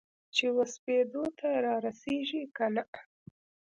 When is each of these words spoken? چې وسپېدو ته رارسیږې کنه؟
چې 0.35 0.45
وسپېدو 0.55 1.23
ته 1.39 1.47
رارسیږې 1.65 2.43
کنه؟ 2.57 2.83